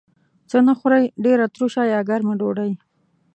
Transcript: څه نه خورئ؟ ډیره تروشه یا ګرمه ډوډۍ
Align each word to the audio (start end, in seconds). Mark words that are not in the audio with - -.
څه 0.49 0.57
نه 0.67 0.73
خورئ؟ 0.79 1.03
ډیره 1.25 1.45
تروشه 1.53 1.83
یا 1.93 1.99
ګرمه 2.09 2.33
ډوډۍ 2.39 2.71